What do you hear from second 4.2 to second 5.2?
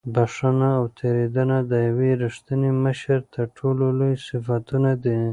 صفتونه دي.